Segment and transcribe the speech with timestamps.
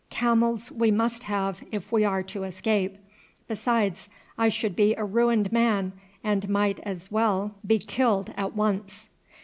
[0.09, 2.97] Camels we must have if we are to escape.
[3.47, 5.93] Besides, I should be a ruined man,
[6.23, 9.09] and might as well be killed at once."